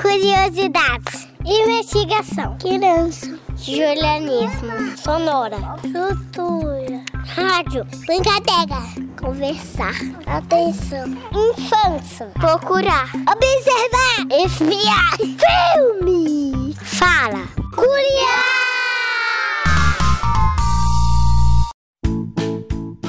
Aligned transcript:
Curiosidades. 0.00 1.28
Investigação. 1.44 2.56
Criança. 2.58 3.38
Julianismo. 3.56 4.96
Sonora. 4.96 5.56
Cultura. 5.80 7.02
Rádio. 7.26 7.84
Brincadeira. 8.06 8.80
Conversar. 9.20 9.94
Atenção. 10.26 11.08
Infância. 11.32 12.26
Procurar. 12.34 13.10
Observar. 13.14 14.26
Espiar. 14.44 15.16
Filme. 15.18 16.74
Fala. 16.74 17.48
Curiar. 17.74 18.58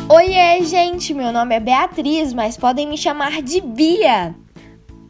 Oiê, 0.10 0.64
gente! 0.64 1.14
Meu 1.14 1.32
nome 1.32 1.54
é 1.54 1.60
Beatriz, 1.60 2.34
mas 2.34 2.58
podem 2.58 2.88
me 2.88 2.98
chamar 2.98 3.44
de 3.44 3.62
Bia. 3.62 4.34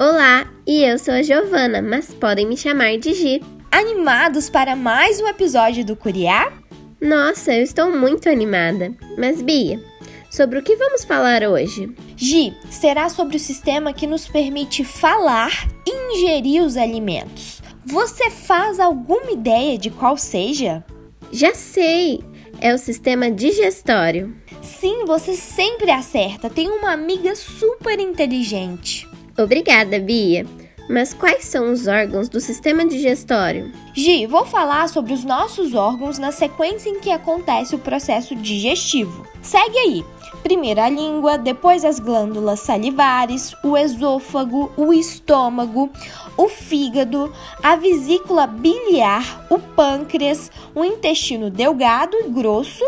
Olá, 0.02 0.50
e 0.66 0.82
eu 0.82 0.98
sou 0.98 1.14
a 1.14 1.22
Giovana, 1.22 1.82
mas 1.82 2.14
podem 2.14 2.48
me 2.48 2.56
chamar 2.56 2.98
de 2.98 3.14
Gi. 3.14 3.44
Animados 3.70 4.50
para 4.50 4.74
mais 4.74 5.20
um 5.20 5.28
episódio 5.28 5.84
do 5.84 5.94
Curiá? 5.94 6.54
Nossa, 7.02 7.54
eu 7.54 7.62
estou 7.62 7.92
muito 7.92 8.30
animada. 8.30 8.96
Mas 9.18 9.42
Bia, 9.42 9.78
sobre 10.32 10.58
o 10.58 10.64
que 10.64 10.78
vamos 10.78 11.04
falar 11.04 11.44
hoje? 11.44 11.94
Gi, 12.16 12.56
será 12.72 13.10
sobre 13.10 13.36
o 13.36 13.40
sistema 13.42 13.92
que 13.92 14.08
nos 14.08 14.26
permite 14.26 14.86
falar 14.86 15.68
e 15.86 16.14
ingerir 16.14 16.64
os 16.64 16.78
alimentos. 16.78 17.62
Você 17.86 18.30
faz 18.30 18.80
alguma 18.80 19.32
ideia 19.32 19.78
de 19.78 19.90
qual 19.90 20.16
seja? 20.16 20.82
Já 21.30 21.54
sei! 21.54 22.24
É 22.62 22.74
o 22.74 22.78
sistema 22.78 23.30
digestório. 23.30 24.34
Sim, 24.62 25.04
você 25.06 25.36
sempre 25.36 25.92
acerta. 25.92 26.50
Tem 26.50 26.70
uma 26.70 26.94
amiga 26.94 27.36
super 27.36 28.00
inteligente. 28.00 29.09
Obrigada, 29.44 30.00
Bia. 30.00 30.46
Mas 30.90 31.14
quais 31.14 31.46
são 31.46 31.72
os 31.72 31.86
órgãos 31.86 32.28
do 32.28 32.42
sistema 32.42 32.84
digestório? 32.84 33.72
Gi, 33.94 34.26
vou 34.26 34.44
falar 34.44 34.90
sobre 34.90 35.14
os 35.14 35.24
nossos 35.24 35.76
órgãos 35.76 36.18
na 36.18 36.32
sequência 36.32 36.90
em 36.90 37.00
que 37.00 37.12
acontece 37.12 37.76
o 37.76 37.80
processo 37.80 38.36
digestivo. 38.36 39.26
Segue 39.42 39.78
aí. 39.78 40.06
Primeiro 40.42 40.82
a 40.82 40.90
língua, 40.90 41.38
depois 41.38 41.86
as 41.86 42.00
glândulas 42.00 42.62
salivares, 42.62 43.54
o 43.64 43.78
esôfago, 43.78 44.72
o 44.76 44.92
estômago, 44.92 45.92
o 46.36 46.48
fígado, 46.48 47.32
a 47.62 47.76
vesícula 47.76 48.48
biliar, 48.48 49.46
o 49.50 49.60
pâncreas, 49.60 50.50
o 50.74 50.84
intestino 50.84 51.52
delgado 51.52 52.18
e 52.18 52.30
grosso, 52.30 52.84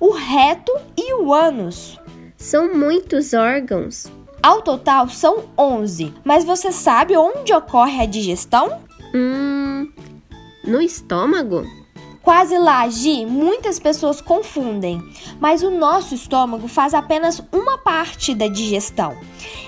o 0.00 0.10
reto 0.10 0.72
e 0.96 1.14
o 1.14 1.32
ânus. 1.32 1.96
São 2.36 2.74
muitos 2.74 3.34
órgãos. 3.34 4.15
Ao 4.46 4.62
total 4.62 5.08
são 5.08 5.46
11. 5.58 6.14
Mas 6.22 6.44
você 6.44 6.70
sabe 6.70 7.16
onde 7.16 7.52
ocorre 7.52 8.00
a 8.00 8.06
digestão? 8.06 8.80
Hum, 9.12 9.90
no 10.64 10.80
estômago? 10.80 11.64
Quase 12.22 12.56
lá, 12.56 12.88
Gi, 12.88 13.26
muitas 13.26 13.80
pessoas 13.80 14.20
confundem, 14.20 15.02
mas 15.40 15.64
o 15.64 15.70
nosso 15.70 16.14
estômago 16.14 16.68
faz 16.68 16.94
apenas 16.94 17.42
uma 17.52 17.76
parte 17.78 18.36
da 18.36 18.46
digestão. 18.46 19.16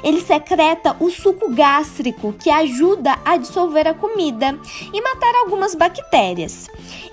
Ele 0.03 0.21
secreta 0.21 0.95
o 1.01 1.11
suco 1.11 1.53
gástrico, 1.53 2.33
que 2.33 2.49
ajuda 2.49 3.19
a 3.25 3.37
dissolver 3.37 3.89
a 3.89 3.95
comida 3.95 4.56
e 4.93 5.03
matar 5.03 5.34
algumas 5.41 5.75
bactérias. 5.75 6.69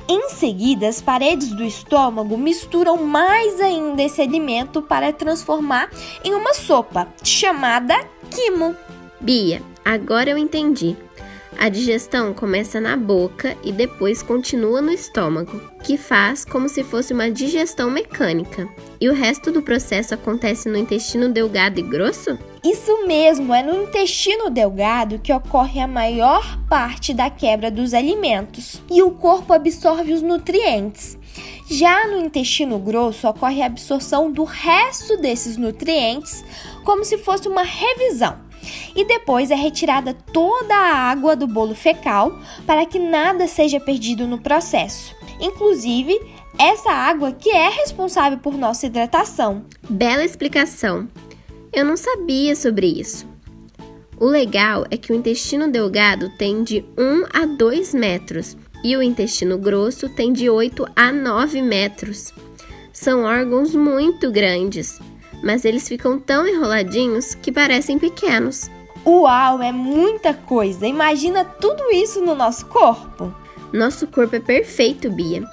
Em 0.08 0.30
seguida, 0.30 0.88
as 0.88 1.02
paredes 1.02 1.50
do 1.50 1.64
estômago 1.64 2.38
misturam 2.38 3.04
mais 3.04 3.60
ainda 3.60 4.04
esse 4.04 4.22
alimento 4.22 4.80
para 4.82 5.12
transformar 5.12 5.90
em 6.24 6.36
uma 6.36 6.54
sopa, 6.54 7.08
chamada 7.24 7.96
quimo. 8.30 8.76
Bia, 9.20 9.64
agora 9.84 10.30
eu 10.30 10.38
entendi. 10.38 10.96
A 11.58 11.70
digestão 11.70 12.34
começa 12.34 12.80
na 12.80 12.96
boca 12.96 13.58
e 13.64 13.72
depois 13.72 14.22
continua 14.22 14.82
no 14.82 14.92
estômago, 14.92 15.60
que 15.84 15.98
faz 15.98 16.46
como 16.46 16.70
se 16.70 16.84
fosse 16.84 17.14
uma 17.14 17.32
digestão 17.32 17.90
mecânica. 17.90 18.68
E 19.02 19.10
o 19.10 19.14
resto 19.14 19.52
do 19.52 19.62
processo 19.62 20.14
acontece 20.14 20.70
no 20.70 20.78
intestino 20.78 21.30
delgado 21.30 21.80
e 21.80 21.84
grosso? 21.84 22.38
Isso 22.66 23.06
mesmo, 23.06 23.54
é 23.54 23.62
no 23.62 23.84
intestino 23.84 24.50
delgado 24.50 25.20
que 25.20 25.32
ocorre 25.32 25.80
a 25.80 25.88
maior 25.88 26.58
parte 26.68 27.14
da 27.14 27.30
quebra 27.30 27.70
dos 27.70 27.94
alimentos 27.94 28.82
e 28.90 29.04
o 29.04 29.12
corpo 29.12 29.54
absorve 29.54 30.12
os 30.12 30.24
nutrientes. 30.24 31.16
Já 31.70 32.08
no 32.08 32.18
intestino 32.18 32.80
grosso 32.80 33.28
ocorre 33.28 33.62
a 33.62 33.68
absorção 33.68 34.32
do 34.32 34.44
resto 34.44 35.16
desses 35.18 35.58
nutrientes, 35.58 36.44
como 36.84 37.06
se 37.06 37.20
fosse 37.20 37.48
uma 37.48 37.62
revisão 37.62 38.44
e 38.96 39.06
depois 39.06 39.52
é 39.52 39.56
retirada 39.56 40.16
toda 40.34 40.76
a 40.76 40.96
água 40.96 41.36
do 41.36 41.46
bolo 41.46 41.76
fecal 41.76 42.36
para 42.66 42.84
que 42.84 42.98
nada 42.98 43.48
seja 43.48 43.80
perdido 43.80 44.26
no 44.26 44.40
processo. 44.40 45.16
Inclusive, 45.40 46.20
essa 46.58 46.92
água 46.92 47.32
que 47.32 47.52
é 47.52 47.70
responsável 47.70 48.40
por 48.40 48.58
nossa 48.58 48.88
hidratação. 48.88 49.66
Bela 49.88 50.24
explicação. 50.24 51.08
Eu 51.76 51.86
não 51.86 51.98
sabia 51.98 52.56
sobre 52.56 52.88
isso. 52.88 53.28
O 54.18 54.26
legal 54.26 54.86
é 54.90 54.98
que 54.98 55.12
o 55.12 55.16
intestino 55.16 55.70
delgado 55.70 56.30
tem 56.38 56.64
de 56.64 56.86
1 56.98 57.26
a 57.34 57.46
2 57.46 57.94
metros 57.94 58.58
e 58.84 58.96
o 58.96 59.04
intestino 59.04 59.58
grosso 59.58 60.08
tem 60.08 60.32
de 60.32 60.50
8 60.50 60.88
a 60.96 61.12
9 61.12 61.62
metros. 61.62 62.34
São 62.94 63.24
órgãos 63.24 63.76
muito 63.76 64.32
grandes 64.32 65.00
mas 65.46 65.64
eles 65.64 65.88
ficam 65.88 66.20
tão 66.20 66.48
enroladinhos 66.48 67.36
que 67.36 67.52
parecem 67.52 68.00
pequenos. 68.00 68.70
Uau, 69.06 69.62
é 69.62 69.72
muita 69.72 70.34
coisa! 70.34 70.88
Imagina 70.88 71.46
tudo 71.46 71.84
isso 71.92 72.20
no 72.20 72.34
nosso 72.34 72.66
corpo! 72.66 73.32
Nosso 73.72 74.08
corpo 74.08 74.36
é 74.36 74.40
perfeito, 74.40 75.12
Bia. 75.12 75.44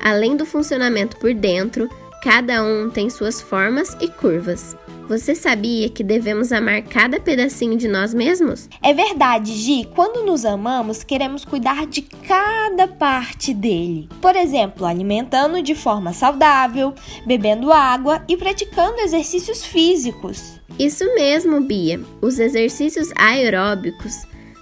Além 0.00 0.36
do 0.36 0.46
funcionamento 0.46 1.16
por 1.16 1.34
dentro, 1.34 1.88
cada 2.22 2.62
um 2.62 2.88
tem 2.88 3.10
suas 3.10 3.40
formas 3.40 3.96
e 4.00 4.06
curvas. 4.06 4.76
Você 5.10 5.34
sabia 5.34 5.88
que 5.88 6.04
devemos 6.04 6.52
amar 6.52 6.82
cada 6.82 7.18
pedacinho 7.18 7.76
de 7.76 7.88
nós 7.88 8.14
mesmos? 8.14 8.68
É 8.80 8.94
verdade, 8.94 9.52
Gi. 9.54 9.88
Quando 9.92 10.24
nos 10.24 10.44
amamos, 10.44 11.02
queremos 11.02 11.44
cuidar 11.44 11.84
de 11.84 12.02
cada 12.02 12.86
parte 12.86 13.52
dele. 13.52 14.08
Por 14.22 14.36
exemplo, 14.36 14.86
alimentando 14.86 15.60
de 15.64 15.74
forma 15.74 16.12
saudável, 16.12 16.94
bebendo 17.26 17.72
água 17.72 18.22
e 18.28 18.36
praticando 18.36 19.00
exercícios 19.00 19.66
físicos. 19.66 20.60
Isso 20.78 21.04
mesmo, 21.16 21.60
Bia. 21.60 22.00
Os 22.22 22.38
exercícios 22.38 23.10
aeróbicos 23.16 24.14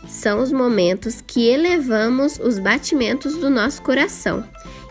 são 0.07 0.43
os 0.43 0.51
momentos 0.51 1.21
que 1.21 1.47
elevamos 1.47 2.39
os 2.39 2.59
batimentos 2.59 3.37
do 3.37 3.51
nosso 3.51 3.83
coração 3.83 4.43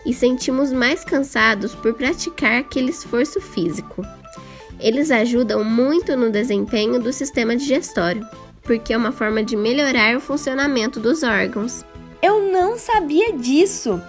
e 0.06 0.14
sentimos 0.14 0.72
mais 0.72 1.04
cansados 1.04 1.74
por 1.74 1.94
praticar 1.94 2.60
aquele 2.60 2.90
esforço 2.90 3.40
físico. 3.40 4.06
Eles 4.80 5.10
ajudam 5.10 5.64
muito 5.64 6.16
no 6.16 6.30
desempenho 6.30 7.00
do 7.00 7.12
sistema 7.12 7.56
digestório, 7.56 8.26
porque 8.62 8.92
é 8.92 8.96
uma 8.96 9.12
forma 9.12 9.42
de 9.42 9.56
melhorar 9.56 10.16
o 10.16 10.20
funcionamento 10.20 11.00
dos 11.00 11.22
órgãos. 11.22 11.84
Eu 12.22 12.50
não 12.50 12.78
sabia 12.78 13.32
disso! 13.32 14.00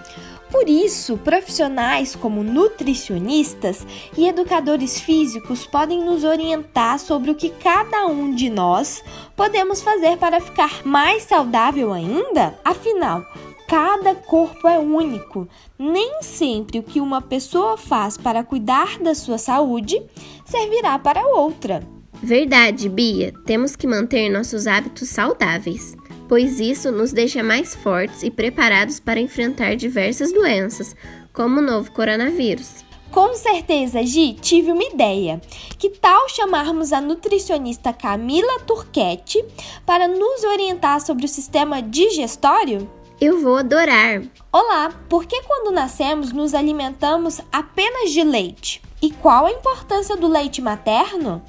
Por 0.51 0.67
isso, 0.67 1.15
profissionais 1.17 2.15
como 2.15 2.43
nutricionistas 2.43 3.85
e 4.17 4.27
educadores 4.27 4.99
físicos 4.99 5.67
podem 5.67 6.03
nos 6.03 6.23
orientar 6.23 6.97
sobre 6.97 7.29
o 7.29 7.35
que 7.35 7.51
cada 7.51 8.07
um 8.07 8.33
de 8.33 8.49
nós 8.49 9.03
podemos 9.35 9.81
fazer 9.81 10.17
para 10.17 10.41
ficar 10.41 10.83
mais 10.83 11.23
saudável 11.23 11.93
ainda. 11.93 12.57
Afinal, 12.65 13.23
Cada 13.69 14.15
corpo 14.15 14.67
é 14.67 14.79
único. 14.79 15.47
Nem 15.77 16.23
sempre 16.23 16.79
o 16.79 16.83
que 16.83 16.99
uma 16.99 17.21
pessoa 17.21 17.77
faz 17.77 18.17
para 18.17 18.43
cuidar 18.43 18.97
da 18.97 19.13
sua 19.13 19.37
saúde 19.37 20.01
servirá 20.43 20.97
para 20.97 21.27
outra. 21.27 21.83
Verdade, 22.13 22.89
Bia. 22.89 23.31
Temos 23.45 23.75
que 23.75 23.85
manter 23.85 24.27
nossos 24.27 24.65
hábitos 24.65 25.09
saudáveis, 25.09 25.95
pois 26.27 26.59
isso 26.59 26.91
nos 26.91 27.13
deixa 27.13 27.43
mais 27.43 27.75
fortes 27.75 28.23
e 28.23 28.31
preparados 28.31 28.99
para 28.99 29.19
enfrentar 29.19 29.75
diversas 29.75 30.33
doenças, 30.33 30.95
como 31.31 31.59
o 31.59 31.63
novo 31.63 31.91
coronavírus. 31.91 32.83
Com 33.11 33.35
certeza, 33.35 34.03
Gi, 34.03 34.33
tive 34.33 34.71
uma 34.71 34.83
ideia. 34.83 35.39
Que 35.77 35.91
tal 35.91 36.27
chamarmos 36.27 36.91
a 36.91 36.99
nutricionista 36.99 37.93
Camila 37.93 38.61
Turquete 38.61 39.45
para 39.85 40.07
nos 40.07 40.43
orientar 40.43 40.99
sobre 41.01 41.25
o 41.25 41.29
sistema 41.29 41.83
digestório? 41.83 42.98
Eu 43.21 43.41
vou 43.41 43.57
adorar! 43.57 44.21
Olá! 44.49 44.93
Por 45.09 45.25
que 45.25 45.41
quando 45.41 45.73
nascemos 45.73 46.31
nos 46.31 46.53
alimentamos 46.53 47.41
apenas 47.51 48.11
de 48.11 48.23
leite? 48.23 48.81
E 49.01 49.11
qual 49.11 49.45
a 49.45 49.51
importância 49.51 50.15
do 50.15 50.25
leite 50.25 50.61
materno? 50.61 51.43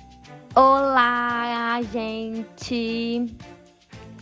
Olá, 0.53 1.79
gente! 1.93 3.33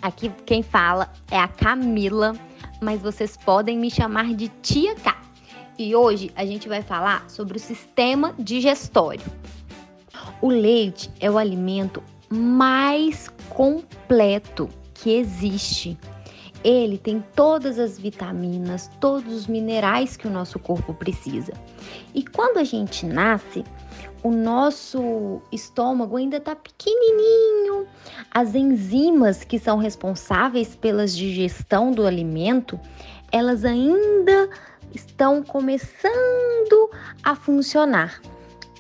Aqui 0.03 0.31
quem 0.45 0.63
fala 0.63 1.11
é 1.31 1.39
a 1.39 1.49
Camila, 1.49 2.37
mas 2.83 3.01
vocês 3.01 3.35
podem 3.35 3.79
me 3.79 3.91
chamar 3.91 4.35
de 4.35 4.49
Tia 4.61 4.95
K. 4.97 5.17
E 5.79 5.97
hoje 5.97 6.31
a 6.37 6.45
gente 6.45 6.69
vai 6.69 6.83
falar 6.83 7.31
sobre 7.31 7.57
o 7.57 7.61
sistema 7.61 8.35
digestório. 8.39 9.25
O 10.43 10.51
leite 10.51 11.11
é 11.19 11.31
o 11.31 11.39
alimento 11.39 12.03
mais 12.29 13.31
completo 13.49 14.69
que 14.93 15.15
existe 15.15 15.99
ele 16.65 16.99
tem 16.99 17.25
todas 17.35 17.79
as 17.79 17.99
vitaminas, 17.99 18.91
todos 19.01 19.33
os 19.33 19.47
minerais 19.47 20.17
que 20.17 20.27
o 20.27 20.31
nosso 20.31 20.59
corpo 20.59 20.93
precisa. 20.93 21.53
E 22.15 22.25
quando 22.25 22.59
a 22.59 22.65
gente 22.65 23.07
nasce, 23.07 23.65
o 24.23 24.31
nosso 24.31 25.41
estômago 25.53 26.17
ainda 26.17 26.39
está 26.39 26.57
pequenininho. 26.57 27.87
As 28.31 28.55
enzimas 28.55 29.45
que 29.45 29.59
são 29.59 29.79
responsáveis 29.79 30.75
pela 30.75 31.07
digestão 31.07 31.93
do 31.93 32.07
alimento, 32.07 32.79
elas 33.31 33.65
ainda 33.65 34.51
estão 34.93 35.43
começando 35.43 36.91
a 37.23 37.35
funcionar. 37.37 38.21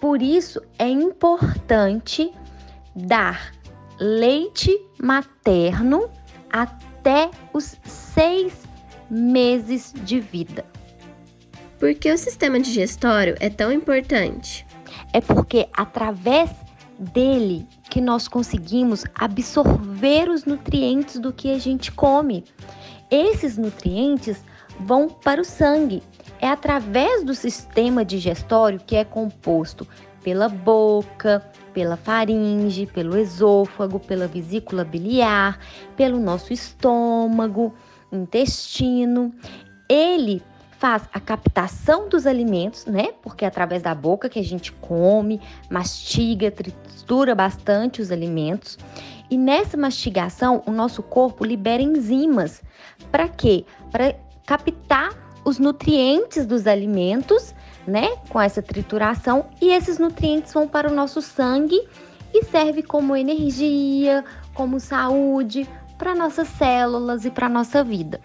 Por 0.01 0.21
isso 0.21 0.61
é 0.79 0.89
importante 0.89 2.33
dar 2.95 3.53
leite 4.01 4.81
materno 5.01 6.11
até 6.51 6.88
os 7.53 7.77
seis 7.85 8.53
meses 9.11 9.95
de 10.05 10.21
vida. 10.21 10.65
Por 11.79 11.95
que 11.95 12.13
o 12.13 12.19
sistema 12.19 12.59
digestório 12.59 13.37
é 13.41 13.49
tão 13.49 13.73
importante? 13.73 14.67
É 15.13 15.21
porque 15.21 15.69
através 15.73 16.51
dele 16.99 17.67
que 17.89 18.01
nós 18.01 18.27
conseguimos 18.27 19.05
absorver 19.15 20.29
os 20.29 20.45
nutrientes 20.45 21.19
do 21.19 21.33
que 21.33 21.53
a 21.53 21.59
gente 21.59 21.93
come. 21.93 22.45
Esses 23.11 23.57
nutrientes 23.57 24.43
vão 24.81 25.09
para 25.09 25.41
o 25.41 25.45
sangue. 25.45 26.03
É 26.41 26.49
através 26.49 27.25
do 27.25 27.35
sistema 27.35 28.05
digestório 28.05 28.81
que 28.85 28.97
é 28.97 29.05
composto 29.05 29.87
pela 30.23 30.49
boca, 30.49 31.45
pela 31.79 31.97
faringe, 31.97 32.87
pelo 32.87 33.17
esôfago, 33.17 34.01
pela 34.01 34.27
vesícula 34.27 34.85
biliar, 34.85 35.61
pelo 35.97 36.19
nosso 36.19 36.53
estômago, 36.53 37.73
intestino. 38.11 39.33
Ele 39.89 40.43
faz 40.73 41.09
a 41.13 41.21
captação 41.21 42.09
dos 42.09 42.27
alimentos, 42.27 42.85
né? 42.85 43.13
Porque 43.23 43.45
é 43.45 43.49
através 43.49 43.81
da 43.81 43.95
boca 43.95 44.29
que 44.29 44.41
a 44.41 44.45
gente 44.45 44.73
come, 44.73 45.41
mastiga, 45.71 46.51
tritura 46.51 47.33
bastante 47.33 48.03
os 48.03 48.11
alimentos. 48.11 48.77
E 49.31 49.39
nessa 49.39 49.77
mastigação, 49.77 50.65
o 50.67 50.73
nosso 50.73 51.01
corpo 51.01 51.45
libera 51.45 51.81
enzimas. 51.81 52.61
Para 53.13 53.29
quê? 53.29 53.65
Para 53.93 54.17
captar 54.45 55.11
os 55.45 55.61
nutrientes 55.61 56.45
dos 56.45 56.67
alimentos, 56.67 57.55
né? 57.89 58.17
Com 58.29 58.41
essa 58.41 58.63
trituração, 58.63 59.47
e 59.61 59.71
esses 59.73 59.99
nutrientes 59.99 60.53
vão 60.53 60.69
para 60.69 60.91
o 60.91 60.95
nosso 60.95 61.23
sangue 61.23 61.81
e 62.33 62.45
serve 62.45 62.83
como 62.83 63.17
energia, 63.17 64.25
como 64.55 64.79
saúde 64.79 65.67
para 65.97 66.15
nossas 66.15 66.49
células 66.49 67.25
e 67.25 67.31
para 67.31 67.49
nossa 67.49 67.83
vida. 67.83 68.21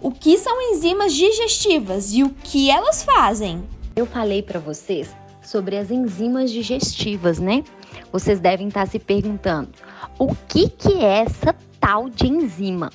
O 0.00 0.10
que 0.10 0.38
são 0.38 0.60
enzimas 0.72 1.12
digestivas 1.12 2.12
e 2.12 2.22
o 2.22 2.30
que 2.30 2.70
elas 2.70 3.02
fazem? 3.02 3.64
Eu 3.94 4.06
falei 4.06 4.42
para 4.42 4.60
vocês 4.60 5.14
sobre 5.42 5.76
as 5.76 5.90
enzimas 5.90 6.50
digestivas, 6.50 7.38
né? 7.38 7.64
Vocês 8.12 8.38
devem 8.38 8.68
estar 8.68 8.86
se 8.86 8.98
perguntando: 8.98 9.70
o 10.18 10.34
que 10.48 10.68
que 10.68 10.92
é 10.92 11.22
essa 11.22 11.54
tal 11.80 12.08
de 12.08 12.28
enzima? 12.28 12.90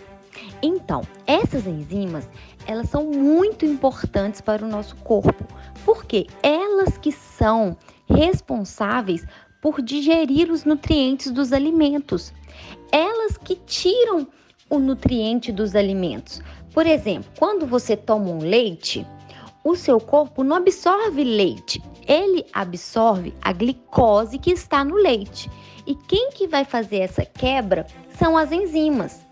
Então, 0.61 1.01
essas 1.25 1.65
enzimas, 1.65 2.29
elas 2.67 2.89
são 2.89 3.05
muito 3.05 3.65
importantes 3.65 4.41
para 4.41 4.65
o 4.65 4.67
nosso 4.67 4.95
corpo, 4.97 5.45
porque 5.85 6.27
elas 6.43 6.97
que 6.97 7.11
são 7.11 7.75
responsáveis 8.07 9.25
por 9.61 9.81
digerir 9.81 10.51
os 10.51 10.65
nutrientes 10.65 11.31
dos 11.31 11.53
alimentos. 11.53 12.33
Elas 12.91 13.37
que 13.37 13.55
tiram 13.55 14.27
o 14.69 14.79
nutriente 14.79 15.51
dos 15.51 15.75
alimentos. 15.75 16.41
Por 16.73 16.87
exemplo, 16.87 17.29
quando 17.37 17.67
você 17.67 17.95
toma 17.95 18.29
um 18.29 18.39
leite, 18.39 19.05
o 19.63 19.75
seu 19.75 19.99
corpo 19.99 20.43
não 20.43 20.55
absorve 20.55 21.23
leite, 21.23 21.81
ele 22.07 22.45
absorve 22.53 23.33
a 23.41 23.53
glicose 23.53 24.39
que 24.39 24.51
está 24.51 24.83
no 24.83 24.95
leite. 24.95 25.49
E 25.85 25.95
quem 25.95 26.31
que 26.31 26.47
vai 26.47 26.63
fazer 26.63 26.99
essa 26.99 27.25
quebra 27.25 27.85
são 28.17 28.37
as 28.37 28.51
enzimas. 28.51 29.25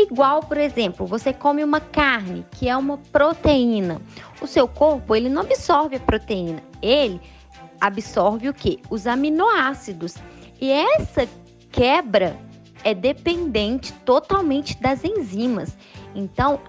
Igual, 0.00 0.44
por 0.44 0.56
exemplo, 0.56 1.06
você 1.06 1.32
come 1.32 1.64
uma 1.64 1.80
carne, 1.80 2.46
que 2.52 2.68
é 2.68 2.76
uma 2.76 2.98
proteína. 2.98 4.00
O 4.40 4.46
seu 4.46 4.68
corpo, 4.68 5.16
ele 5.16 5.28
não 5.28 5.42
absorve 5.42 5.96
a 5.96 6.00
proteína, 6.00 6.62
ele 6.80 7.20
absorve 7.80 8.48
o 8.48 8.54
que? 8.54 8.78
Os 8.88 9.08
aminoácidos. 9.08 10.14
E 10.60 10.70
essa 10.70 11.28
quebra 11.72 12.36
é 12.84 12.94
dependente 12.94 13.92
totalmente 14.04 14.80
das 14.80 15.02
enzimas. 15.02 15.76
Então, 16.14 16.60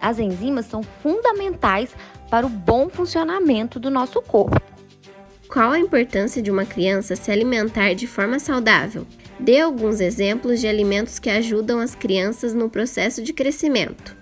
as 0.00 0.18
enzimas 0.18 0.66
são 0.66 0.82
fundamentais 0.82 1.94
para 2.30 2.46
o 2.46 2.50
bom 2.50 2.90
funcionamento 2.90 3.80
do 3.80 3.90
nosso 3.90 4.20
corpo. 4.20 4.60
Qual 5.48 5.72
a 5.72 5.78
importância 5.78 6.42
de 6.42 6.50
uma 6.50 6.66
criança 6.66 7.16
se 7.16 7.30
alimentar 7.30 7.94
de 7.94 8.06
forma 8.06 8.38
saudável? 8.38 9.06
Dê 9.38 9.60
alguns 9.60 10.00
exemplos 10.00 10.60
de 10.60 10.66
alimentos 10.66 11.18
que 11.18 11.28
ajudam 11.28 11.78
as 11.78 11.94
crianças 11.94 12.54
no 12.54 12.70
processo 12.70 13.22
de 13.22 13.32
crescimento. 13.32 14.16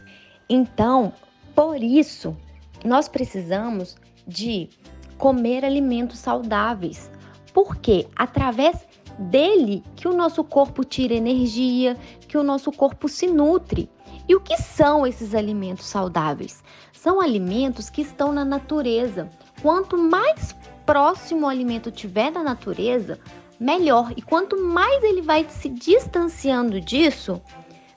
Então, 0.49 1.13
por 1.55 1.83
isso, 1.83 2.37
nós 2.85 3.09
precisamos 3.09 3.97
de 4.27 4.69
comer 5.17 5.65
alimentos 5.65 6.19
saudáveis, 6.19 7.11
porque 7.53 8.09
através 8.17 8.87
dele 9.19 9.85
que 9.95 10.09
o 10.09 10.13
nosso 10.13 10.43
corpo 10.43 10.85
tira 10.85 11.15
energia, 11.15 11.97
que 12.27 12.37
o 12.37 12.43
nosso 12.43 12.73
corpo 12.73 13.09
se 13.09 13.27
nutre. 13.27 13.89
E 14.29 14.35
o 14.35 14.41
que 14.41 14.57
são 14.57 15.07
esses 15.07 15.35
alimentos 15.35 15.87
saudáveis? 15.87 16.63
São 16.93 17.21
alimentos 17.21 17.91
que 17.91 18.01
estão 18.01 18.33
na 18.33 18.45
natureza. 18.45 19.29
Quanto 19.63 19.97
mais 19.97 20.57
próximo 20.85 21.47
o 21.47 21.49
alimento 21.49 21.91
tiver 21.91 22.33
da 22.33 22.43
natureza, 22.43 23.19
melhor. 23.59 24.13
E 24.17 24.23
quanto 24.23 24.61
mais 24.63 25.03
ele 25.03 25.23
vai 25.23 25.47
se 25.49 25.69
distanciando 25.69 26.81
disso, 26.81 27.41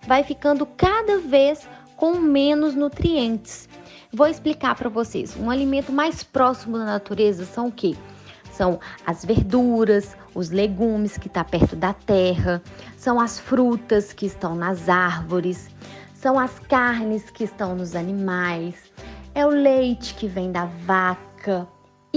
vai 0.08 0.24
ficando 0.24 0.66
cada 0.66 1.20
vez 1.20 1.68
com 1.96 2.16
menos 2.16 2.76
nutrientes. 2.76 3.68
Vou 4.12 4.28
explicar 4.28 4.76
para 4.76 4.90
vocês. 4.90 5.36
Um 5.36 5.50
alimento 5.50 5.92
mais 5.92 6.24
próximo 6.24 6.78
da 6.78 6.86
natureza 6.86 7.46
são 7.46 7.68
o 7.68 7.72
quê? 7.72 7.96
São 8.52 8.80
as 9.06 9.24
verduras, 9.24 10.16
os 10.34 10.50
legumes 10.50 11.18
que 11.18 11.28
estão 11.28 11.44
tá 11.44 11.50
perto 11.50 11.76
da 11.76 11.94
terra, 11.94 12.62
são 12.96 13.20
as 13.20 13.40
frutas 13.40 14.14
que 14.14 14.26
estão 14.26 14.56
nas 14.56 14.88
árvores, 14.90 15.70
são 16.14 16.40
as 16.40 16.58
carnes 16.60 17.30
que 17.30 17.44
estão 17.44 17.76
nos 17.76 17.96
animais, 17.96 18.76
é 19.36 19.46
o 19.46 19.50
leite 19.50 20.16
que 20.16 20.28
vem 20.28 20.52
da 20.52 20.66
vaca, 20.66 21.68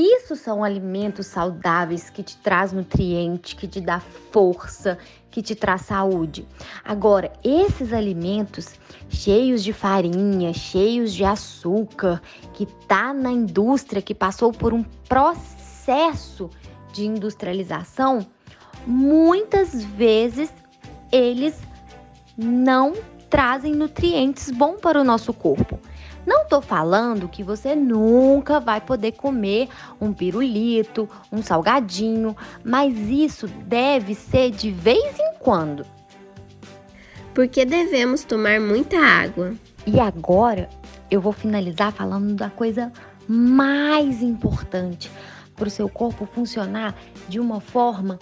isso 0.01 0.37
são 0.37 0.65
alimentos 0.65 1.27
saudáveis 1.27 2.11
que 2.11 2.23
te 2.23 2.37
traz 2.37 2.73
nutriente, 2.73 3.57
que 3.57 3.69
te 3.69 3.81
dá 3.81 4.01
força, 4.31 4.99
que 5.31 5.43
te 5.43 5.55
traz 5.55 5.83
saúde. 5.83 6.47
Agora, 6.85 7.33
esses 7.45 7.93
alimentos 7.93 8.75
cheios 9.09 9.63
de 9.63 9.73
farinha, 9.73 10.53
cheios 10.53 11.13
de 11.13 11.25
açúcar, 11.25 12.23
que 12.53 12.67
tá 12.87 13.13
na 13.13 13.31
indústria, 13.31 14.03
que 14.03 14.15
passou 14.15 14.53
por 14.53 14.73
um 14.73 14.83
processo 15.09 16.51
de 16.93 17.07
industrialização, 17.07 18.27
muitas 18.87 19.85
vezes 19.85 20.53
eles 21.13 21.59
não 22.37 22.95
trazem 23.29 23.75
nutrientes 23.75 24.51
bons 24.51 24.81
para 24.81 25.01
o 25.01 25.05
nosso 25.05 25.33
corpo. 25.33 25.79
Não 26.27 26.47
tô 26.47 26.61
falando 26.61 27.29
que 27.29 27.43
você 27.43 27.75
nunca 27.75 28.61
vai 28.61 28.81
poder 28.81 29.13
comer 29.13 29.69
um 30.01 30.13
pirulito, 30.13 31.09
um 31.33 31.43
salgadinho, 31.43 32.37
mas 32.63 32.97
isso 33.09 33.49
deve 33.49 34.15
ser 34.15 34.51
de 34.51 34.71
vez 34.71 35.19
em 35.19 35.35
quando. 35.39 35.87
Porque 37.35 37.65
devemos 37.65 38.25
tomar 38.25 38.61
muita 38.61 38.99
água. 38.99 39.55
E 39.87 39.99
agora 39.99 40.69
eu 41.11 41.21
vou 41.21 41.33
finalizar 41.33 41.93
falando 41.93 42.35
da 42.35 42.51
coisa 42.51 42.93
mais 43.27 44.23
importante 44.23 45.11
para 45.57 45.69
o 45.69 45.71
seu 45.71 45.89
corpo 45.89 46.27
funcionar 46.27 46.95
de 47.29 47.41
uma 47.41 47.61
forma 47.61 48.19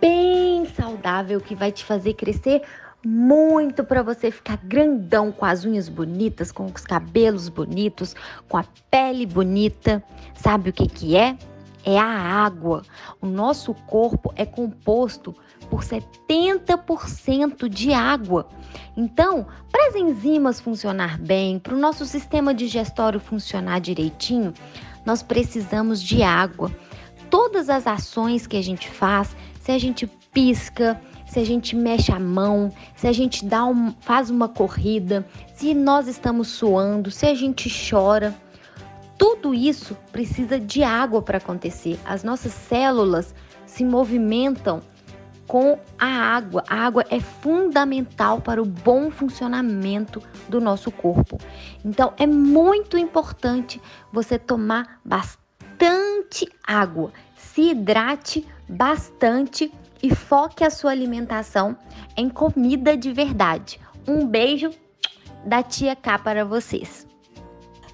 bem 0.00 0.66
saudável 0.66 1.40
que 1.40 1.54
vai 1.54 1.70
te 1.70 1.84
fazer 1.84 2.14
crescer 2.14 2.62
muito 3.04 3.84
para 3.84 4.02
você 4.02 4.30
ficar 4.30 4.56
grandão 4.58 5.30
com 5.30 5.44
as 5.44 5.64
unhas 5.64 5.88
bonitas, 5.88 6.50
com 6.50 6.66
os 6.66 6.84
cabelos 6.84 7.48
bonitos, 7.48 8.14
com 8.48 8.56
a 8.56 8.64
pele 8.90 9.24
bonita. 9.24 10.02
Sabe 10.34 10.70
o 10.70 10.72
que 10.72 10.86
que 10.88 11.16
é? 11.16 11.36
É 11.84 11.98
a 11.98 12.06
água. 12.06 12.82
O 13.20 13.26
nosso 13.26 13.72
corpo 13.72 14.32
é 14.36 14.44
composto 14.44 15.34
por 15.70 15.82
70% 15.82 17.68
de 17.68 17.92
água. 17.92 18.48
Então, 18.96 19.46
para 19.70 19.88
as 19.88 19.94
enzimas 19.94 20.60
funcionar 20.60 21.18
bem, 21.18 21.58
para 21.58 21.74
o 21.74 21.78
nosso 21.78 22.04
sistema 22.04 22.52
digestório 22.52 23.20
funcionar 23.20 23.80
direitinho, 23.80 24.52
nós 25.06 25.22
precisamos 25.22 26.02
de 26.02 26.22
água. 26.22 26.70
Todas 27.30 27.68
as 27.68 27.86
ações 27.86 28.46
que 28.46 28.56
a 28.56 28.62
gente 28.62 28.90
faz, 28.90 29.36
se 29.60 29.70
a 29.70 29.78
gente 29.78 30.06
pisca, 30.32 31.00
se 31.28 31.38
a 31.38 31.44
gente 31.44 31.76
mexe 31.76 32.10
a 32.10 32.18
mão, 32.18 32.72
se 32.96 33.06
a 33.06 33.12
gente 33.12 33.44
dá 33.44 33.64
um, 33.64 33.92
faz 34.00 34.30
uma 34.30 34.48
corrida, 34.48 35.26
se 35.54 35.74
nós 35.74 36.08
estamos 36.08 36.48
suando, 36.48 37.10
se 37.10 37.26
a 37.26 37.34
gente 37.34 37.70
chora. 37.90 38.34
Tudo 39.18 39.52
isso 39.52 39.96
precisa 40.10 40.58
de 40.58 40.82
água 40.82 41.20
para 41.20 41.38
acontecer. 41.38 41.98
As 42.04 42.22
nossas 42.22 42.52
células 42.52 43.34
se 43.66 43.84
movimentam 43.84 44.80
com 45.46 45.78
a 45.98 46.06
água. 46.06 46.62
A 46.68 46.76
água 46.76 47.04
é 47.10 47.18
fundamental 47.18 48.40
para 48.40 48.62
o 48.62 48.66
bom 48.66 49.10
funcionamento 49.10 50.22
do 50.48 50.60
nosso 50.60 50.90
corpo. 50.90 51.38
Então 51.84 52.12
é 52.16 52.26
muito 52.26 52.96
importante 52.96 53.80
você 54.12 54.38
tomar 54.38 55.00
bastante 55.04 56.46
água. 56.64 57.12
Se 57.34 57.70
hidrate 57.70 58.46
bastante 58.68 59.72
e 60.02 60.14
foque 60.14 60.64
a 60.64 60.70
sua 60.70 60.90
alimentação 60.90 61.76
em 62.16 62.28
comida 62.28 62.96
de 62.96 63.12
verdade. 63.12 63.80
Um 64.06 64.26
beijo 64.26 64.70
da 65.44 65.62
tia 65.62 65.96
K 65.96 66.18
para 66.18 66.44
vocês. 66.44 67.06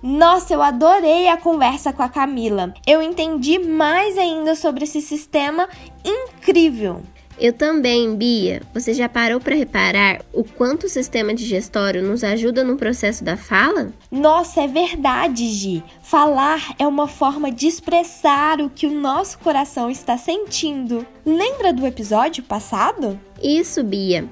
Nossa, 0.03 0.53
eu 0.53 0.61
adorei 0.61 1.29
a 1.29 1.37
conversa 1.37 1.91
com 1.91 2.03
a 2.03 2.09
Camila. 2.11 2.75
Eu 2.87 3.01
entendi 3.01 3.59
mais 3.59 4.19
ainda 4.19 4.55
sobre 4.55 4.85
esse 4.85 5.01
sistema 5.01 5.67
incrível. 6.05 7.03
Eu 7.38 7.53
também, 7.53 8.14
Bia. 8.14 8.62
Você 8.73 8.95
já 8.95 9.09
parou 9.09 9.41
para 9.41 9.57
reparar 9.57 10.23
o 10.33 10.45
quanto 10.45 10.85
o 10.85 10.88
sistema 10.88 11.35
digestório 11.35 12.03
nos 12.03 12.23
ajuda 12.23 12.62
no 12.62 12.76
processo 12.76 13.25
da 13.25 13.37
fala? 13.37 13.93
Nossa, 14.11 14.62
é 14.62 14.69
verdade, 14.69 15.49
Gi. 15.49 15.83
Falar 16.03 16.75
é 16.79 16.87
uma 16.87 17.09
forma 17.09 17.50
de 17.50 17.67
expressar 17.67 18.61
o 18.61 18.71
que 18.71 18.87
o 18.87 18.93
nosso 18.93 19.38
coração 19.41 19.91
está 19.91 20.17
sentindo. 20.17 21.05
Lembra 21.26 21.73
do 21.73 21.87
episódio 21.87 22.43
passado? 22.45 23.19
Isso, 23.43 23.83
Bia. 23.83 24.29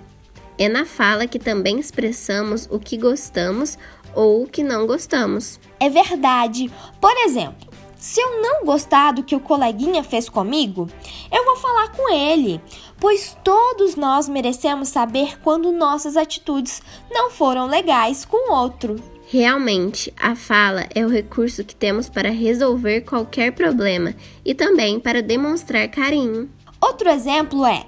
É 0.56 0.68
na 0.68 0.84
fala 0.84 1.26
que 1.26 1.38
também 1.38 1.80
expressamos 1.80 2.68
o 2.70 2.78
que 2.78 2.96
gostamos 2.96 3.76
ou 4.14 4.44
o 4.44 4.46
que 4.46 4.62
não 4.62 4.86
gostamos. 4.86 5.58
É 5.80 5.88
verdade. 5.88 6.70
Por 7.00 7.16
exemplo, 7.24 7.71
se 8.02 8.20
eu 8.20 8.42
não 8.42 8.64
gostar 8.64 9.12
do 9.12 9.22
que 9.22 9.36
o 9.36 9.38
coleguinha 9.38 10.02
fez 10.02 10.28
comigo, 10.28 10.88
eu 11.30 11.44
vou 11.44 11.54
falar 11.54 11.92
com 11.92 12.12
ele, 12.12 12.60
pois 12.98 13.36
todos 13.44 13.94
nós 13.94 14.28
merecemos 14.28 14.88
saber 14.88 15.38
quando 15.40 15.70
nossas 15.70 16.16
atitudes 16.16 16.82
não 17.08 17.30
foram 17.30 17.68
legais 17.68 18.24
com 18.24 18.50
o 18.50 18.54
outro. 18.56 18.96
Realmente, 19.28 20.12
a 20.20 20.34
fala 20.34 20.88
é 20.92 21.06
o 21.06 21.08
recurso 21.08 21.62
que 21.62 21.76
temos 21.76 22.08
para 22.08 22.28
resolver 22.28 23.02
qualquer 23.02 23.52
problema 23.52 24.16
e 24.44 24.52
também 24.52 24.98
para 24.98 25.22
demonstrar 25.22 25.86
carinho. 25.86 26.50
Outro 26.80 27.08
exemplo 27.08 27.64
é: 27.64 27.86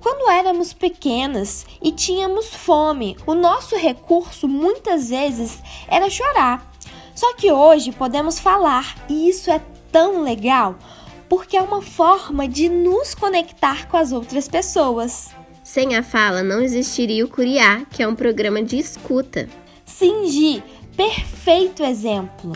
quando 0.00 0.30
éramos 0.30 0.72
pequenas 0.72 1.66
e 1.82 1.92
tínhamos 1.92 2.46
fome, 2.46 3.14
o 3.26 3.34
nosso 3.34 3.76
recurso 3.76 4.48
muitas 4.48 5.10
vezes 5.10 5.58
era 5.86 6.08
chorar. 6.08 6.69
Só 7.20 7.34
que 7.34 7.52
hoje 7.52 7.92
podemos 7.92 8.40
falar 8.40 8.96
e 9.06 9.28
isso 9.28 9.50
é 9.50 9.60
tão 9.92 10.22
legal 10.22 10.78
porque 11.28 11.54
é 11.54 11.60
uma 11.60 11.82
forma 11.82 12.48
de 12.48 12.66
nos 12.70 13.14
conectar 13.14 13.86
com 13.88 13.98
as 13.98 14.10
outras 14.10 14.48
pessoas. 14.48 15.28
Sem 15.62 15.96
a 15.96 16.02
fala 16.02 16.42
não 16.42 16.62
existiria 16.62 17.22
o 17.22 17.28
Curiá, 17.28 17.84
que 17.90 18.02
é 18.02 18.08
um 18.08 18.14
programa 18.14 18.62
de 18.62 18.78
escuta. 18.78 19.46
Sim, 19.84 20.28
Gi, 20.28 20.64
perfeito 20.96 21.84
exemplo. 21.84 22.54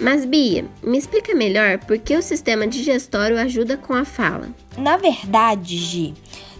Mas 0.00 0.24
Bia, 0.24 0.64
me 0.82 0.96
explica 0.96 1.34
melhor 1.34 1.76
por 1.80 1.98
que 1.98 2.16
o 2.16 2.22
sistema 2.22 2.66
digestório 2.66 3.38
ajuda 3.38 3.76
com 3.76 3.92
a 3.92 4.06
fala. 4.06 4.48
Na 4.78 4.96
verdade, 4.96 5.76
Gi, 5.76 6.14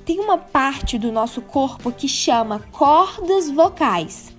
tem 0.04 0.20
uma 0.20 0.37
parte 0.37 0.99
do 0.99 1.11
nosso 1.11 1.40
corpo 1.40 1.90
que 1.90 2.06
chama 2.06 2.59
cordas 2.70 3.50
vocais 3.50 4.29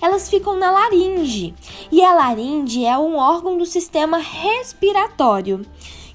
elas 0.00 0.28
ficam 0.28 0.56
na 0.56 0.70
laringe. 0.70 1.54
E 1.90 2.02
a 2.02 2.14
laringe 2.14 2.84
é 2.84 2.96
um 2.98 3.16
órgão 3.16 3.56
do 3.58 3.66
sistema 3.66 4.18
respiratório, 4.18 5.64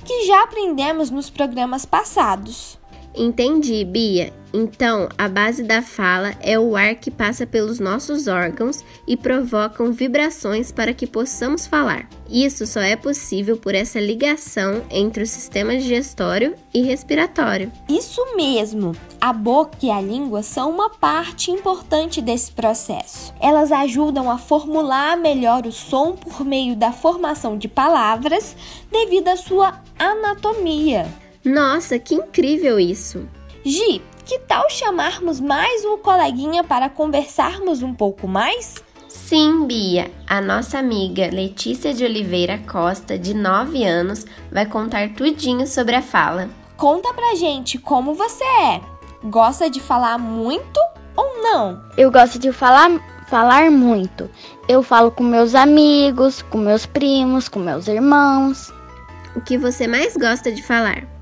que 0.05 0.25
já 0.25 0.43
aprendemos 0.43 1.09
nos 1.09 1.29
programas 1.29 1.85
passados. 1.85 2.80
Entendi, 3.15 3.83
Bia. 3.83 4.33
Então, 4.53 5.07
a 5.17 5.29
base 5.29 5.63
da 5.63 5.81
fala 5.81 6.33
é 6.41 6.59
o 6.59 6.75
ar 6.75 6.95
que 6.95 7.09
passa 7.09 7.47
pelos 7.47 7.79
nossos 7.79 8.27
órgãos 8.27 8.83
e 9.07 9.15
provocam 9.15 9.93
vibrações 9.93 10.71
para 10.71 10.93
que 10.93 11.07
possamos 11.07 11.65
falar. 11.65 12.07
Isso 12.29 12.67
só 12.67 12.81
é 12.81 12.95
possível 12.95 13.55
por 13.55 13.73
essa 13.73 13.99
ligação 13.99 14.83
entre 14.89 15.23
o 15.23 15.27
sistema 15.27 15.77
digestório 15.77 16.53
e 16.73 16.81
respiratório. 16.81 17.71
Isso 17.89 18.21
mesmo! 18.35 18.93
A 19.21 19.31
boca 19.31 19.77
e 19.83 19.89
a 19.89 20.01
língua 20.01 20.43
são 20.43 20.69
uma 20.69 20.89
parte 20.89 21.51
importante 21.51 22.21
desse 22.21 22.51
processo. 22.51 23.33
Elas 23.39 23.71
ajudam 23.71 24.29
a 24.29 24.37
formular 24.37 25.15
melhor 25.15 25.65
o 25.65 25.71
som 25.71 26.13
por 26.13 26.43
meio 26.43 26.75
da 26.75 26.91
formação 26.91 27.57
de 27.57 27.67
palavras 27.67 28.55
devido 28.91 29.29
à 29.29 29.37
sua 29.37 29.79
anatomia. 29.97 31.07
Nossa, 31.43 31.97
que 31.97 32.13
incrível 32.13 32.79
isso! 32.79 33.27
Gi, 33.65 34.01
que 34.25 34.37
tal 34.39 34.69
chamarmos 34.69 35.39
mais 35.39 35.83
um 35.83 35.97
coleguinha 35.97 36.63
para 36.63 36.87
conversarmos 36.87 37.81
um 37.81 37.93
pouco 37.93 38.27
mais? 38.27 38.75
Sim, 39.09 39.65
Bia. 39.65 40.11
A 40.27 40.39
nossa 40.39 40.77
amiga 40.77 41.29
Letícia 41.33 41.93
de 41.93 42.05
Oliveira 42.05 42.59
Costa, 42.59 43.17
de 43.17 43.33
9 43.33 43.83
anos, 43.83 44.25
vai 44.51 44.65
contar 44.67 45.13
tudinho 45.15 45.65
sobre 45.65 45.95
a 45.95 46.01
fala. 46.01 46.47
Conta 46.77 47.13
pra 47.13 47.35
gente 47.35 47.77
como 47.79 48.13
você 48.13 48.43
é. 48.43 48.81
Gosta 49.23 49.69
de 49.69 49.79
falar 49.79 50.17
muito 50.17 50.79
ou 51.15 51.41
não? 51.41 51.81
Eu 51.97 52.11
gosto 52.11 52.37
de 52.37 52.51
falar 52.51 52.89
falar 53.27 53.71
muito. 53.71 54.29
Eu 54.67 54.83
falo 54.83 55.09
com 55.09 55.23
meus 55.23 55.55
amigos, 55.55 56.41
com 56.43 56.57
meus 56.57 56.85
primos, 56.85 57.49
com 57.49 57.59
meus 57.59 57.87
irmãos. 57.87 58.71
O 59.35 59.41
que 59.41 59.57
você 59.57 59.87
mais 59.87 60.15
gosta 60.15 60.51
de 60.51 60.61
falar? 60.61 61.20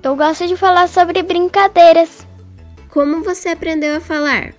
Eu 0.00 0.14
gosto 0.14 0.46
de 0.46 0.56
falar 0.56 0.88
sobre 0.88 1.22
brincadeiras. 1.24 2.24
Como 2.88 3.24
você 3.24 3.48
aprendeu 3.48 3.96
a 3.96 4.00
falar? 4.00 4.54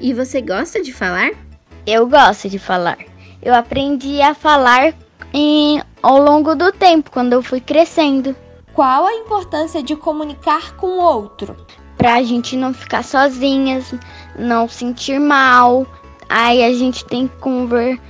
E 0.00 0.12
você 0.12 0.40
gosta 0.40 0.82
de 0.82 0.92
falar? 0.92 1.30
Eu 1.86 2.08
gosto 2.08 2.48
de 2.48 2.58
falar. 2.58 2.98
Eu 3.40 3.54
aprendi 3.54 4.20
a 4.20 4.34
falar 4.34 4.92
em, 5.32 5.80
ao 6.02 6.20
longo 6.20 6.56
do 6.56 6.72
tempo, 6.72 7.12
quando 7.12 7.32
eu 7.32 7.42
fui 7.42 7.60
crescendo. 7.60 8.34
Qual 8.74 9.06
a 9.06 9.14
importância 9.14 9.82
de 9.84 9.94
comunicar 9.94 10.74
com 10.76 10.98
o 10.98 11.00
outro? 11.00 11.56
Pra 11.96 12.22
gente 12.24 12.56
não 12.56 12.74
ficar 12.74 13.04
sozinhas, 13.04 13.94
não 14.36 14.68
sentir 14.68 15.20
mal. 15.20 15.86
Aí 16.28 16.64
a 16.64 16.74
gente 16.74 17.04
tem 17.04 17.28
que 17.28 17.36
conver, 17.36 18.00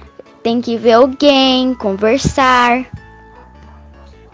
tem 0.42 0.62
que 0.62 0.78
ver 0.78 0.94
alguém, 0.94 1.74
conversar. 1.74 2.86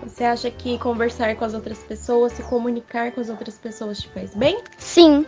Você 0.03 0.25
acha 0.25 0.51
que 0.51 0.79
conversar 0.79 1.37
com 1.37 1.45
as 1.45 1.55
outras 1.55 1.79
pessoas, 1.79 2.33
se 2.33 2.43
comunicar 2.43 3.13
com 3.13 3.21
as 3.21 3.29
outras 3.29 3.57
pessoas 3.57 4.01
te 4.01 4.09
faz 4.09 4.35
bem? 4.35 4.63
Sim. 4.77 5.25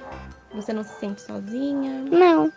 Você 0.53 0.73
não 0.73 0.85
se 0.85 0.99
sente 1.01 1.21
sozinha? 1.21 2.05
Não. 2.11 2.53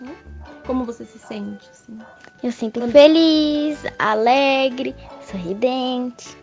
Como 0.65 0.83
você 0.83 1.05
se 1.05 1.19
sente? 1.19 1.67
Assim? 1.69 1.97
Eu 2.43 2.51
sinto 2.51 2.81
feliz, 2.89 3.79
alegre, 3.97 4.95
sorridente. 5.21 6.37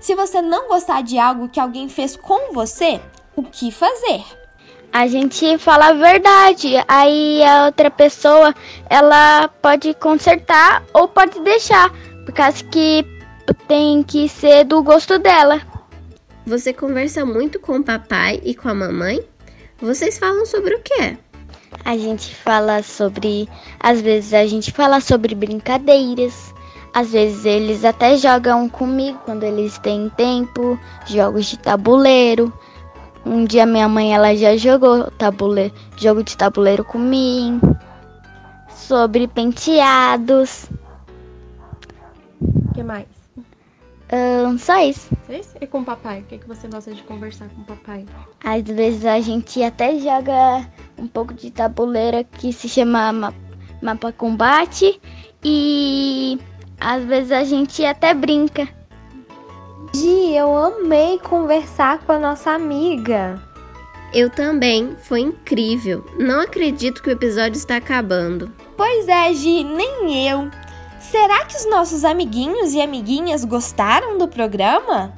Se 0.00 0.14
você 0.14 0.40
não 0.40 0.68
gostar 0.68 1.02
de 1.02 1.18
algo 1.18 1.48
que 1.48 1.60
alguém 1.60 1.88
fez 1.88 2.16
com 2.16 2.52
você, 2.52 3.00
o 3.34 3.42
que 3.42 3.70
fazer? 3.70 4.24
A 4.92 5.06
gente 5.06 5.58
fala 5.58 5.88
a 5.88 5.92
verdade, 5.92 6.74
aí 6.88 7.42
a 7.44 7.66
outra 7.66 7.90
pessoa 7.90 8.54
ela 8.88 9.48
pode 9.60 9.92
consertar 9.94 10.82
ou 10.94 11.06
pode 11.06 11.38
deixar, 11.40 11.90
por 12.24 12.32
causa 12.32 12.64
que 12.64 13.04
tem 13.54 14.02
que 14.02 14.28
ser 14.28 14.64
do 14.64 14.82
gosto 14.82 15.18
dela. 15.18 15.60
Você 16.46 16.72
conversa 16.72 17.24
muito 17.26 17.60
com 17.60 17.76
o 17.76 17.84
papai 17.84 18.40
e 18.42 18.54
com 18.54 18.68
a 18.68 18.74
mamãe? 18.74 19.22
Vocês 19.80 20.18
falam 20.18 20.46
sobre 20.46 20.74
o 20.74 20.80
quê? 20.80 21.16
A 21.84 21.96
gente 21.96 22.34
fala 22.34 22.82
sobre. 22.82 23.48
Às 23.78 24.00
vezes 24.00 24.32
a 24.32 24.46
gente 24.46 24.72
fala 24.72 25.00
sobre 25.00 25.34
brincadeiras. 25.34 26.54
Às 26.94 27.12
vezes 27.12 27.44
eles 27.44 27.84
até 27.84 28.16
jogam 28.16 28.68
comigo 28.68 29.20
quando 29.24 29.44
eles 29.44 29.78
têm 29.78 30.08
tempo, 30.16 30.78
jogos 31.06 31.46
de 31.46 31.58
tabuleiro. 31.58 32.52
Um 33.26 33.44
dia 33.44 33.66
minha 33.66 33.88
mãe 33.88 34.14
ela 34.14 34.34
já 34.34 34.56
jogou 34.56 35.10
tabuleiro, 35.12 35.74
jogo 35.96 36.22
de 36.22 36.36
tabuleiro 36.36 36.82
comigo. 36.82 37.76
Sobre 38.70 39.28
penteados. 39.28 40.66
O 42.40 42.72
que 42.74 42.82
mais? 42.82 43.17
Um, 44.10 44.56
só 44.58 44.78
isso. 44.80 45.10
Só 45.26 45.32
isso? 45.34 45.50
E 45.60 45.66
com 45.66 45.80
o 45.80 45.84
papai? 45.84 46.20
O 46.20 46.24
que, 46.24 46.38
que 46.38 46.48
você 46.48 46.66
gosta 46.66 46.92
de 46.92 47.02
conversar 47.02 47.48
com 47.50 47.60
o 47.60 47.64
papai? 47.64 48.06
Às 48.42 48.62
vezes 48.62 49.04
a 49.04 49.20
gente 49.20 49.62
até 49.62 49.98
joga 49.98 50.66
um 50.96 51.06
pouco 51.06 51.34
de 51.34 51.50
tabuleiro 51.50 52.24
que 52.38 52.52
se 52.52 52.68
chama 52.68 53.12
ma- 53.12 53.34
Mapa 53.82 54.10
Combate. 54.12 55.00
E 55.44 56.38
às 56.80 57.04
vezes 57.04 57.32
a 57.32 57.44
gente 57.44 57.84
até 57.84 58.14
brinca. 58.14 58.66
Gi, 59.94 60.34
eu 60.34 60.56
amei 60.56 61.18
conversar 61.18 61.98
com 62.00 62.12
a 62.12 62.18
nossa 62.18 62.50
amiga. 62.52 63.40
Eu 64.12 64.30
também, 64.30 64.96
foi 65.02 65.20
incrível. 65.20 66.04
Não 66.18 66.40
acredito 66.40 67.02
que 67.02 67.10
o 67.10 67.12
episódio 67.12 67.58
está 67.58 67.76
acabando. 67.76 68.50
Pois 68.76 69.06
é, 69.06 69.32
Gi, 69.34 69.64
nem 69.64 70.26
eu. 70.28 70.50
Será 71.00 71.44
que 71.44 71.56
os 71.56 71.68
nossos 71.70 72.04
amiguinhos 72.04 72.74
e 72.74 72.80
amiguinhas 72.80 73.44
gostaram 73.44 74.18
do 74.18 74.26
programa? 74.26 75.14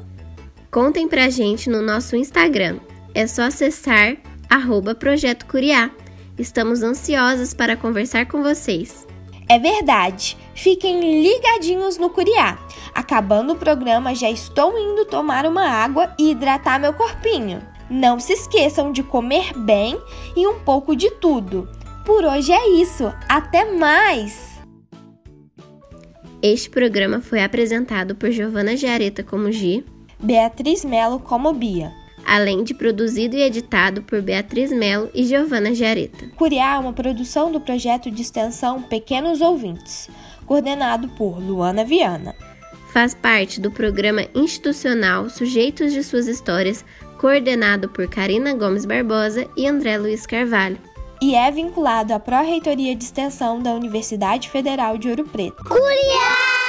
Contem 0.71 1.09
pra 1.09 1.31
gente 1.31 1.71
no 1.71 1.83
nosso 1.83 2.15
Instagram. 2.15 2.79
É 3.15 3.27
só 3.27 3.43
acessar 3.43 4.17
arroba 4.49 4.95
Projeto 4.95 5.47
Curiá. 5.47 5.91
Estamos 6.39 6.83
ansiosas 6.83 7.55
para 7.55 7.77
conversar 7.77 8.27
com 8.27 8.43
vocês. 8.43 9.07
É 9.49 9.59
verdade. 9.59 10.37
Fiquem 10.55 11.23
ligadinhos 11.23 11.99
no 11.99 12.11
Curiá. 12.11 12.59
Acabando 12.95 13.55
o 13.55 13.57
programa, 13.57 14.15
já 14.15 14.31
estou 14.31 14.79
indo 14.79 15.07
tomar 15.07 15.47
uma 15.47 15.67
água 15.67 16.15
e 16.19 16.31
hidratar 16.31 16.79
meu 16.79 16.93
corpinho. 16.93 17.61
Não 17.89 18.21
se 18.21 18.35
esqueçam 18.35 18.93
de 18.93 19.03
comer 19.03 19.53
bem 19.57 20.01
e 20.37 20.47
um 20.47 20.61
pouco 20.61 20.95
de 20.95 21.11
tudo. 21.11 21.69
Por 22.05 22.25
hoje 22.25 22.53
é 22.53 22.69
isso. 22.69 23.13
Até 23.29 23.73
mais! 23.73 24.50
Este 26.43 26.71
programa 26.71 27.21
foi 27.21 27.43
apresentado 27.43 28.15
por 28.15 28.31
Giovana 28.31 28.75
Giareta 28.75 29.23
como 29.23 29.53
Gi, 29.53 29.85
Beatriz 30.19 30.87
Melo 30.87 31.19
como 31.19 31.53
Bia. 31.53 31.93
além 32.25 32.65
de 32.65 32.73
produzido 32.73 33.37
e 33.37 33.43
editado 33.43 34.03
por 34.03 34.23
Beatriz 34.23 34.73
Melo 34.73 35.11
e 35.15 35.25
Giovana 35.25 35.75
Giareta. 35.75 36.29
Curiá 36.37 36.77
é 36.77 36.79
uma 36.79 36.95
produção 36.95 37.53
do 37.53 37.61
projeto 37.61 38.11
de 38.11 38.23
extensão 38.23 38.81
Pequenos 38.83 39.43
Ouvintes, 39.43 40.09
coordenado 40.47 41.09
por 41.11 41.39
Luana 41.39 41.85
Viana. 41.85 42.35
Faz 42.91 43.15
parte 43.15 43.61
do 43.61 43.71
programa 43.71 44.27
institucional 44.35 45.29
Sujeitos 45.29 45.93
de 45.93 46.03
Suas 46.03 46.27
Histórias, 46.27 46.85
coordenado 47.19 47.89
por 47.89 48.09
Karina 48.09 48.55
Gomes 48.55 48.87
Barbosa 48.87 49.47
e 49.57 49.67
André 49.67 49.99
Luiz 49.99 50.27
Carvalho. 50.27 50.79
E 51.23 51.35
é 51.35 51.51
vinculado 51.51 52.15
à 52.15 52.19
Pró-Reitoria 52.19 52.97
de 52.97 53.05
Extensão 53.05 53.61
da 53.61 53.73
Universidade 53.73 54.49
Federal 54.49 54.97
de 54.97 55.11
Ouro 55.11 55.25
Preto. 55.25 55.63
Curiá! 55.65 56.60